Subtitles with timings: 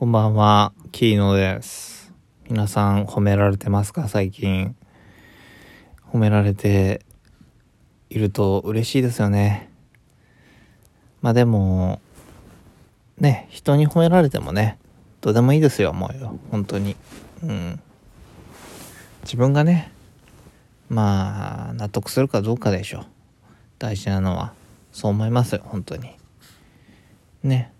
[0.00, 2.10] こんばんは、キーノです。
[2.48, 4.08] 皆さん褒められてますか？
[4.08, 4.74] 最近。
[6.10, 7.04] 褒められて
[8.08, 9.68] いると嬉しいですよね。
[11.20, 12.00] まあでも、
[13.18, 14.78] ね、人に褒められてもね、
[15.20, 16.38] どうでもいいですよ、もうよ。
[16.50, 16.96] 本当に。
[17.42, 17.78] うん。
[19.24, 19.92] 自分がね、
[20.88, 23.06] まあ、納得するかどうかでしょう。
[23.78, 24.54] 大事なのは。
[24.92, 26.16] そう思いますよ、本当に。
[27.42, 27.70] ね。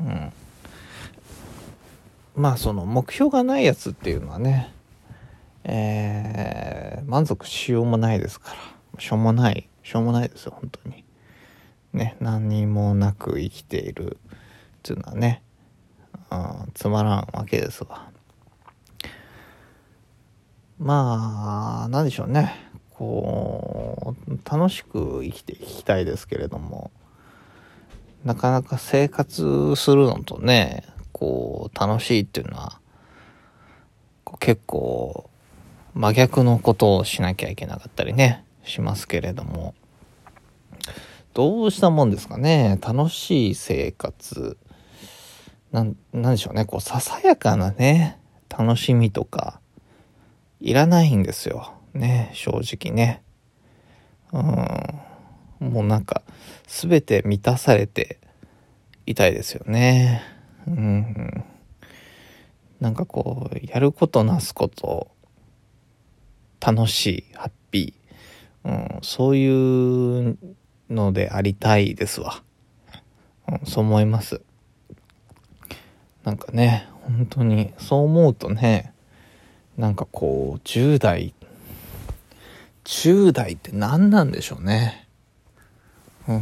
[0.00, 0.32] うん。
[2.34, 4.72] まあその目標がないやつっていうのはね、
[5.64, 9.00] えー、満足しようもないですから。
[9.00, 9.68] しょうもない。
[9.82, 11.04] しょうもないですよ本当に。
[11.92, 14.38] ね何にもなく生きているっ
[14.82, 15.42] ていうのはね、
[16.30, 18.10] うん、つまらんわけですが
[20.78, 22.70] まあ何でしょうね。
[22.90, 26.92] こう楽しく生きていきたいですけれども
[28.24, 30.84] なかなか生活するのとね
[31.22, 32.80] こう楽しいっていうのは
[34.40, 35.30] 結構
[35.94, 39.76] 真逆のことをしなきゃいけなかったりねしますけれども。
[41.32, 42.76] どうしたもんですかね？
[42.82, 44.58] 楽しい生活。
[45.70, 46.64] なんなんでしょうね？
[46.64, 49.60] こうささやかなね楽しみとか
[50.60, 51.72] いらないんですよ。
[51.94, 53.22] ね正直ね。
[54.32, 55.70] うん。
[55.70, 56.22] もうなんか
[56.66, 58.18] 全て満たされて
[59.06, 60.31] いたいですよね。
[60.66, 61.44] うん、
[62.80, 65.10] なんかこうやることなすこと
[66.60, 70.38] 楽しいハッピー、うん、そういう
[70.88, 72.42] のでありたいですわ、
[73.48, 74.40] うん、そう思います。
[76.24, 78.92] なんかね本当にそう思うとね
[79.76, 81.34] なんかこう10代
[82.84, 85.08] 10代って何なんでしょうね。
[86.28, 86.36] な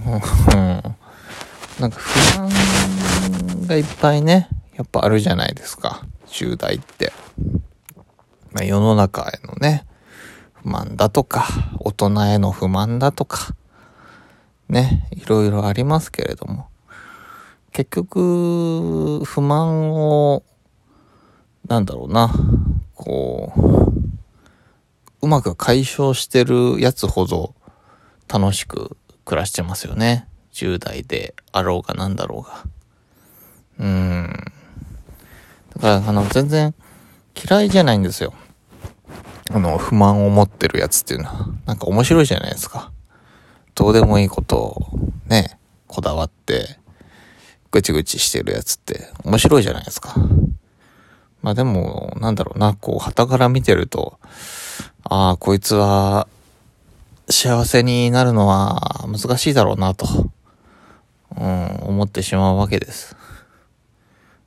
[1.87, 2.51] んか不安
[3.71, 6.05] がいっぱいね、やっぱあるじゃないですか。
[6.27, 7.13] 10代って。
[8.51, 9.87] まあ、世の中へのね、
[10.55, 11.47] 不満だとか、
[11.79, 13.55] 大人への不満だとか、
[14.69, 16.69] ね、いろいろありますけれども、
[17.71, 20.43] 結局、不満を、
[21.69, 22.33] なんだろうな、
[22.97, 23.93] こう、
[25.23, 27.55] うまく解消してるやつほど
[28.27, 30.27] 楽しく暮らしてますよね。
[30.53, 32.65] 10代であろうがなんだろうが。
[33.81, 34.53] うん。
[35.75, 36.75] だから、あの、全然
[37.35, 38.35] 嫌いじゃないんですよ。
[39.51, 41.49] あの、不満を持ってるやつっていうのは。
[41.67, 42.93] なんか面白いじゃないですか。
[43.75, 44.87] どうでもいいことを
[45.27, 46.79] ね、こだわって、
[47.71, 50.15] ぐちぐちしてるやつって面白いじゃないですか。
[51.43, 54.19] まあでも、なんだろうな、こう、旗から見てると、
[55.05, 56.29] ああ、こいつは、
[57.31, 60.07] 幸せになるのは難しいだろうなと。
[61.37, 63.17] うん、思ってしまうわけです。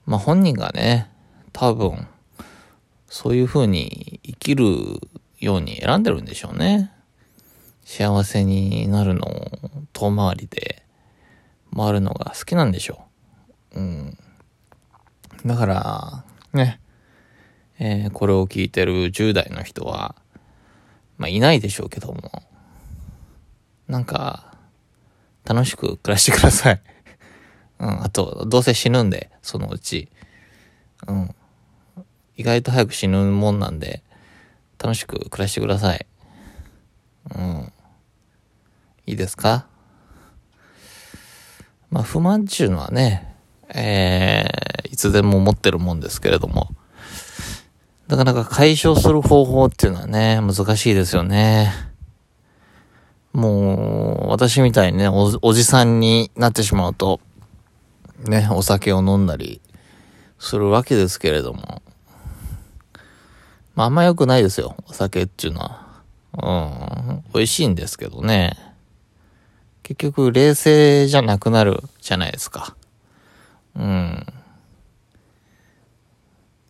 [0.05, 1.09] まあ本人がね、
[1.51, 2.07] 多分、
[3.07, 4.65] そういう風に生きる
[5.39, 6.91] ように選んでるんでしょうね。
[7.85, 9.51] 幸せになるのを
[9.93, 10.83] 遠回りで
[11.75, 13.03] 回るのが好きなんでしょ
[13.75, 13.79] う。
[13.79, 14.17] うん。
[15.45, 16.79] だから、ね、
[17.79, 20.15] えーこれを聞いてる10代の人は、
[21.17, 22.43] まあいないでしょうけども、
[23.87, 24.53] なんか、
[25.45, 26.81] 楽しく暮らしてください。
[27.83, 30.07] うん、あと、どうせ死ぬんで、そのうち。
[31.05, 31.35] うん。
[32.37, 34.03] 意外と早く死ぬもんなんで、
[34.81, 36.05] 楽しく暮らしてください。
[37.35, 37.73] うん。
[39.05, 39.65] いいですか？
[41.89, 43.35] まあ、不満っていうのはね、
[43.67, 46.69] えー、いつでも持ってるもんですけれども、
[48.07, 51.73] なかなか解消する方法っていうのはね、難しいですよね。
[53.33, 57.19] もう、私みたいにねお、おじさんになってしまうと、
[58.25, 59.61] ね、お酒を飲んだり
[60.39, 61.81] するわけですけれども。
[63.75, 65.83] まあ、あんま良くないですよ、お酒っていうのは。
[66.33, 68.57] うん、美味しいんですけどね。
[69.83, 72.75] 結局、冷静じゃなくなるじゃないですか。
[73.75, 74.25] うん。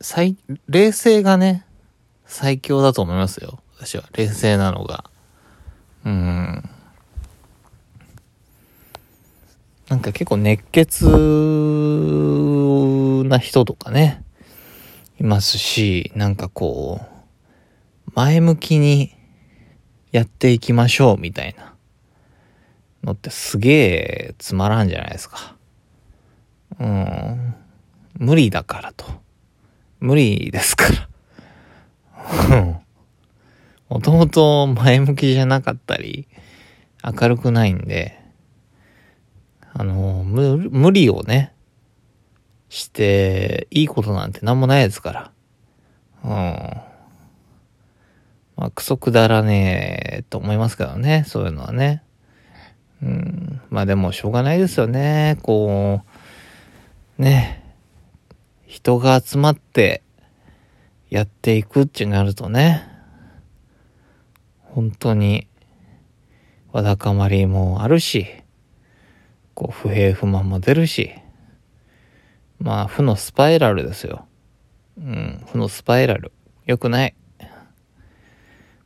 [0.02, 0.36] 最、
[0.68, 1.66] 冷静がね、
[2.26, 3.60] 最強だと思いますよ。
[3.78, 4.04] 私は。
[4.14, 5.06] 冷静なのが。
[6.06, 6.70] うん。
[9.90, 11.06] なんか結構熱血
[13.28, 14.24] な人とかね、
[15.20, 19.14] いますし、なんかこう、前向きに
[20.12, 21.76] やっていきましょうみたいな
[23.04, 25.56] のってすげえつまらんじゃないですか。
[26.80, 27.56] うん。
[28.14, 29.06] 無理だからと。
[30.00, 30.86] 無理ですか
[32.50, 32.58] ら。
[32.58, 32.80] うん。
[33.90, 36.28] もともと前向きじゃなかったり、
[37.04, 38.23] 明るくないんで、
[39.74, 41.54] あの、無無理をね、
[42.70, 45.32] していいことなんて何もないですから。
[46.24, 46.32] うん。
[48.56, 52.04] まあ、クソくだらねえと思いますけどね、そういうのはね。
[53.02, 53.62] うん。
[53.70, 55.38] まあでもしょうがないですよね。
[55.42, 56.02] こ
[57.20, 57.64] う、ね。
[58.68, 60.02] 人が集まって
[61.10, 62.88] やっていくってなるとね。
[64.62, 65.48] 本当に、
[66.72, 68.43] わだかまりもあるし、
[69.54, 71.12] こう、不平不満も出るし、
[72.60, 74.26] まあ、負のスパイラルですよ。
[74.98, 76.32] うん、負のスパイラル。
[76.66, 77.16] 良くない。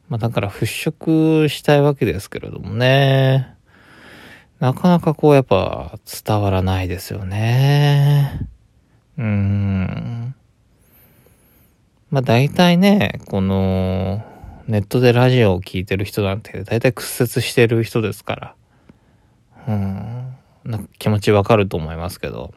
[0.09, 3.55] まあ、だから払拭したいわけですけれどもね。
[4.59, 8.47] なかなかこうやっぱ伝わらないですよね。
[9.17, 10.35] うーん。
[12.09, 14.23] まあ大体ね、この、
[14.67, 18.55] ネットでラジオを聴いてる人なんて大体屈折してる人ですから。
[19.67, 20.36] うん。
[20.67, 22.53] な気持ちわかると思いますけど。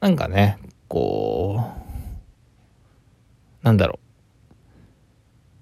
[0.00, 0.58] なんかね、
[0.88, 1.60] こ
[3.62, 4.06] う、なんだろう。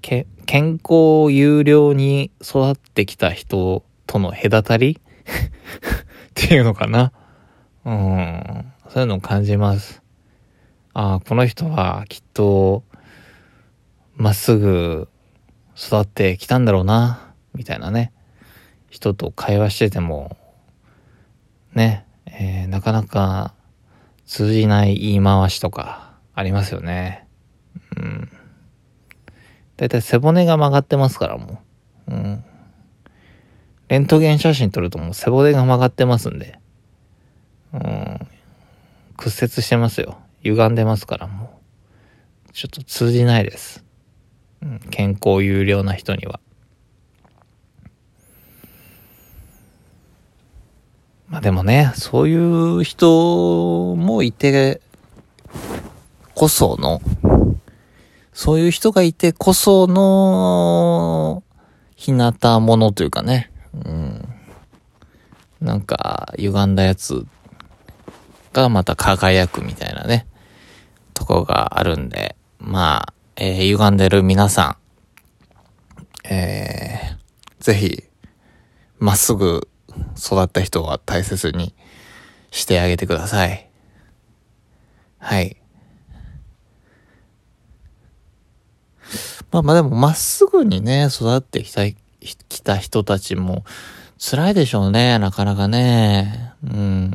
[0.00, 5.00] け、健康有料に育ってきた人との隔たり？
[6.30, 7.12] っていうのかな？
[7.84, 8.72] うん。
[8.88, 10.02] そういうのを感じます。
[10.92, 12.84] ああ、この人はきっと、
[14.14, 15.08] まっすぐ
[15.76, 18.12] 育ってきたんだろうな、みたいなね。
[18.90, 20.36] 人と会話してても、
[21.74, 23.54] ね、えー、なかなか
[24.26, 27.26] 通じない言い回しとかありますよね。
[27.96, 28.30] うん。
[29.76, 31.60] だいたい背骨が曲がってますからも
[32.08, 32.12] う。
[32.12, 32.44] うん。
[33.88, 36.58] レントゲン写真撮るともう背骨が曲がってますんで。
[37.72, 38.20] うん。
[39.16, 40.18] 屈折してますよ。
[40.42, 41.60] 歪んでますからも
[42.48, 42.52] う。
[42.52, 43.84] ちょっと通じないです。
[44.62, 46.40] うん、健康有料な人には。
[51.34, 54.80] まあでもね、そういう人もいて
[56.32, 57.02] こその、
[58.32, 61.42] そういう人がいてこその、
[61.96, 64.28] 日向ものというかね、うん。
[65.60, 67.26] なんか、歪んだやつ
[68.52, 70.28] がまた輝くみたいなね、
[71.14, 74.78] とこがあるんで、まあ、えー、歪んでる皆さ
[76.24, 78.04] ん、えー、ぜひ、
[79.00, 79.66] まっすぐ
[80.16, 81.74] 育った人は大切に
[82.50, 83.68] してあげてください。
[85.18, 85.56] はい。
[89.50, 93.64] まあまあでも、まっすぐにね、育ってきた、きた人たちも
[94.18, 96.52] 辛いでしょうね、なかなかね。
[96.64, 97.10] うん。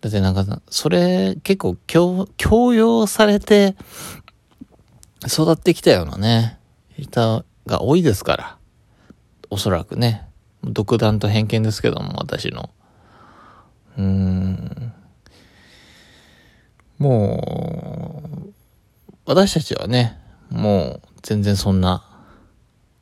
[0.00, 3.76] だってなんか、それ結構強、強要されて
[5.26, 6.58] 育ってきたようなね、
[6.98, 8.58] 人が多いですから。
[9.50, 10.28] おそらくね。
[10.64, 12.70] 独断と偏見ですけども、私の。
[13.96, 14.92] うーん。
[16.98, 18.52] もう、
[19.26, 20.18] 私たちはね、
[20.50, 22.04] もう全然そんな、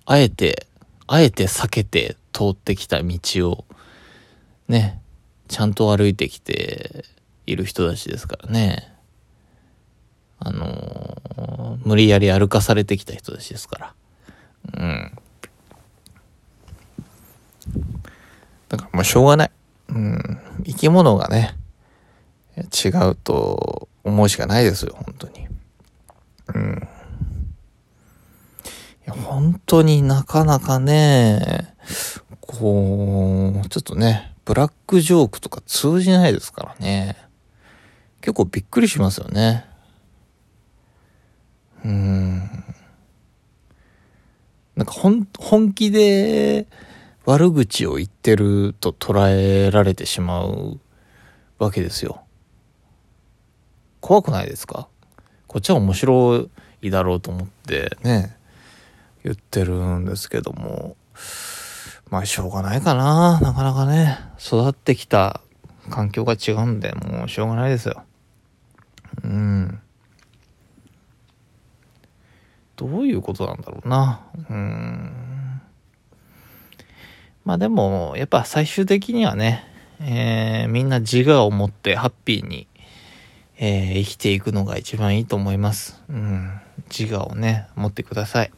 [0.06, 0.66] あえて、
[1.06, 3.18] あえて避けて通ってきた道
[3.50, 3.64] を、
[4.68, 5.00] ね、
[5.48, 7.04] ちゃんと歩いてきて
[7.46, 8.92] いる人たちですからね。
[10.40, 13.94] あのー、無理やり歩かされてきた人たちですから。
[14.78, 15.12] うん。
[18.76, 19.50] だからもうしょうがない。
[19.88, 20.40] うん。
[20.64, 21.56] 生き物がね、
[22.56, 25.46] 違うと思うしかないですよ、本当に。
[26.54, 26.88] うん。
[29.06, 31.74] いや、本当になかなかね、
[32.40, 37.16] こう、ちょっとね、ブラックジョークとか通じないですからね。
[38.20, 39.66] 結構びっくりしますよね。
[41.84, 42.38] うん。
[44.74, 46.66] なんか本、本気で
[47.24, 50.78] 悪口を言ってると捉えられてしまう
[51.58, 52.22] わけですよ。
[54.00, 54.88] 怖くないですか？
[55.46, 56.48] こっちは面白
[56.82, 58.36] いだろうと思ってね、
[59.22, 60.96] 言ってるんですけども。
[62.10, 63.40] まあしょうがないかな。
[63.40, 65.40] なかなかね、育ってきた
[65.88, 68.04] 環境が違うんで、もうしょうがないですよ。
[69.22, 69.80] うん。
[72.76, 74.20] どういうことなんだろうな。
[74.50, 74.93] うん。
[77.44, 79.64] まあでも、やっぱ最終的にはね、
[80.00, 82.66] えー、みんな自我を持ってハッピーに、
[83.58, 86.02] えー、生きていくのが一番いいと思います。
[86.08, 86.60] うん。
[86.96, 88.50] 自我をね、持ってください。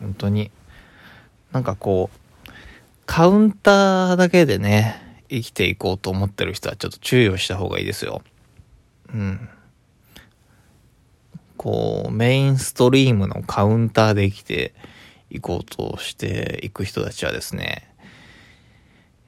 [0.00, 0.50] 本当に。
[1.52, 2.50] なんかこう、
[3.06, 8.22] カウンターだけでね、生きていこうと思ってる人はちょっと注意をした方がいいですよ。
[9.12, 9.48] うん。
[11.56, 14.74] こう、メインストリームのカウンターで生きて
[15.30, 17.94] いこうとしていく人たちはですね、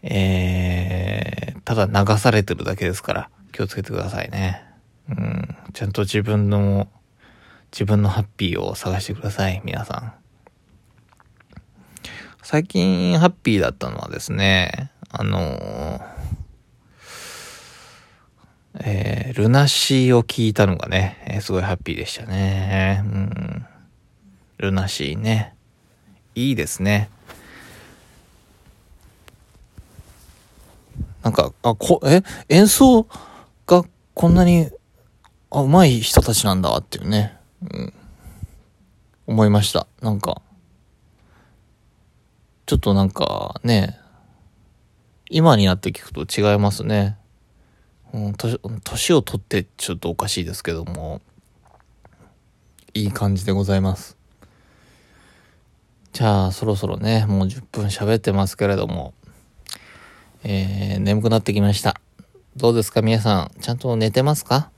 [0.02, 4.62] えー、ただ流されてるだけですから、気をつけてくださいね。
[5.08, 6.88] うん、ちゃんと自分の、
[7.72, 10.14] 自分のハッピーを探してください、皆さん。
[12.42, 16.00] 最近ハッピーだったのはですね、あのー、
[18.82, 23.02] えー、ルナシーを聞いたのがね、えー、すごいハッピーでしたね。
[23.04, 23.66] うん。
[24.58, 25.54] ルナシーね。
[26.34, 27.10] いいですね。
[31.22, 33.06] なんか、あ、こ、え、演奏
[33.66, 33.84] が
[34.14, 34.70] こんなに、
[35.50, 37.92] あ、上手い人たちなんだっていうね、うん、
[39.26, 39.86] 思いました。
[40.00, 40.40] なんか、
[42.66, 43.98] ちょっとなんかね、
[45.28, 47.16] 今になって聞くと違いますね。
[48.12, 51.20] うん、年を取ってちょっとおかしいですけども、
[52.94, 54.19] いい感じでございます。
[56.20, 59.14] じゃあ、そろそろね、もう10分喋ってますけれども、
[60.44, 61.98] えー、眠くなってきました。
[62.56, 64.70] どうですか皆さん、ちゃんと寝てますか？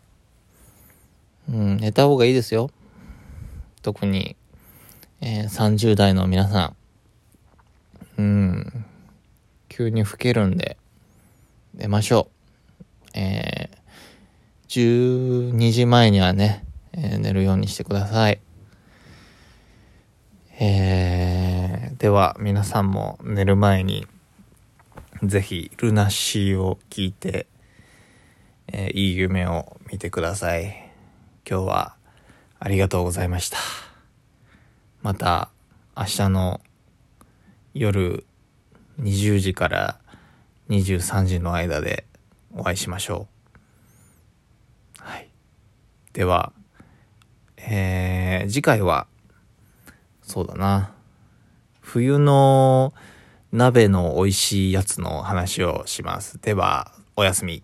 [1.50, 2.70] うん、寝た方がいいですよ。
[3.82, 4.36] 特に、
[5.20, 6.76] えー、30代の皆さ
[8.18, 8.20] ん。
[8.20, 8.84] うん、
[9.68, 10.76] 急に老けるんで、
[11.74, 12.28] 寝ましょ
[13.16, 13.18] う。
[13.18, 18.40] えー、12時前にはね、えー、寝るようにしてください。
[20.64, 21.11] えー、
[22.02, 24.08] では皆さんも寝る前に
[25.22, 27.46] ぜひルナシーを聞いて、
[28.66, 30.90] えー、いい夢を見てください。
[31.48, 31.94] 今日は
[32.58, 33.58] ありがとうございました。
[35.02, 35.50] また
[35.96, 36.60] 明日の
[37.72, 38.26] 夜
[39.00, 40.00] 20時から
[40.70, 42.04] 23時の間で
[42.52, 43.28] お会いしましょ
[44.98, 45.04] う。
[45.04, 45.28] はい。
[46.14, 46.52] では、
[47.58, 49.06] えー、次回は
[50.22, 50.96] そうだな。
[51.82, 52.94] 冬の
[53.52, 56.40] 鍋の美味しいやつの話をします。
[56.40, 57.60] では、おやすみ。